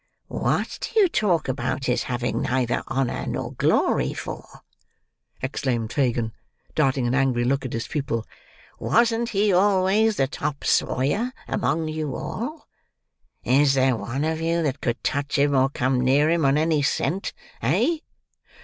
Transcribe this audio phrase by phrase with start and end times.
[0.29, 4.61] "What do you talk about his having neither honour nor glory for!"
[5.43, 6.31] exclaimed Fagin,
[6.73, 8.25] darting an angry look at his pupil.
[8.79, 12.67] "Wasn't he always the top sawyer among you all!
[13.43, 16.81] Is there one of you that could touch him or come near him on any
[16.81, 17.31] scent!
[17.61, 17.97] Eh?"